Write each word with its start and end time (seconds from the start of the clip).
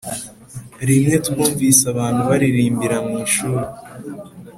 rimwe 0.87 1.15
twumvise 1.25 1.83
abantu 1.93 2.21
baririmbira 2.29 2.97
mu 3.05 3.15
ishuri, 3.25 3.65